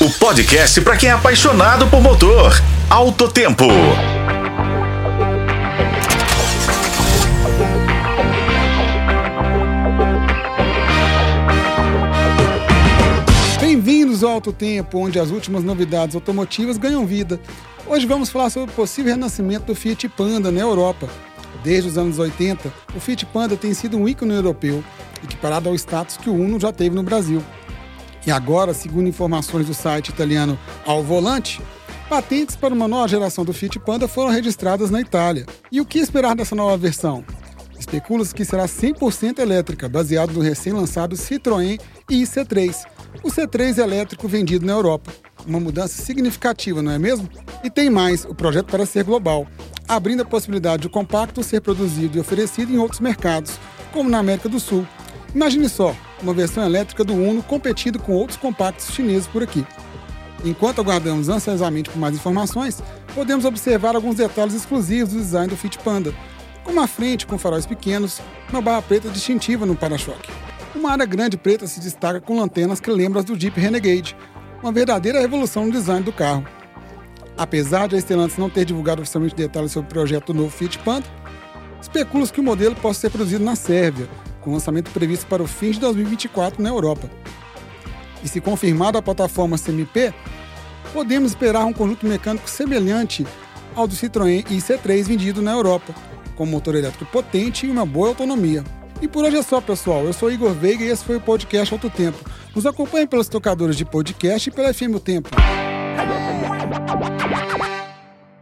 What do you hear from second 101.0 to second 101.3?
foi o